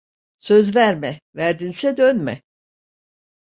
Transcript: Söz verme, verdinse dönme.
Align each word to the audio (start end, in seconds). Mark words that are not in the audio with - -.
Söz 0.39 0.75
verme, 0.75 1.19
verdinse 1.35 1.97
dönme. 1.97 2.41